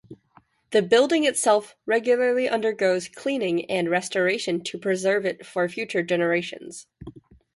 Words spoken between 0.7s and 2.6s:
The building itself regularly